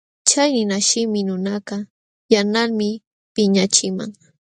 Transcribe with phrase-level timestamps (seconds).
[0.29, 1.81] Chay ninashimi nunakaq
[2.33, 2.87] yanqalmi
[3.33, 4.11] piñaqchiman.